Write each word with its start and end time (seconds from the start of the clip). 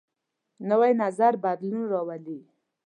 نوی 0.69 0.91
نظر 1.01 1.33
بدلون 1.43 1.83
راولي 1.91 2.39